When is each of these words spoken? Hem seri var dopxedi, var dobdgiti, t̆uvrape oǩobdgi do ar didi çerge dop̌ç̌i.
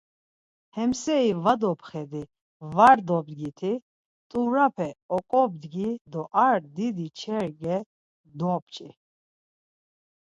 Hem 0.75 0.91
seri 1.01 1.31
var 1.43 1.57
dopxedi, 1.61 2.23
var 2.75 2.97
dobdgiti, 3.07 3.73
t̆uvrape 4.29 4.89
oǩobdgi 5.15 5.89
do 6.11 6.21
ar 6.45 6.57
didi 6.75 7.07
çerge 7.19 7.77
dop̌ç̌i. 8.37 8.89